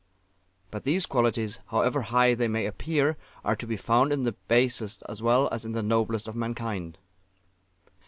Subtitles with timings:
[0.71, 5.03] But these qualities, however high they may appear, are to be found in the basest
[5.07, 6.97] as well as in the noblest of mankind.